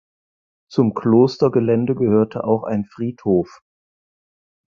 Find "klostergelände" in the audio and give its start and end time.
0.95-1.93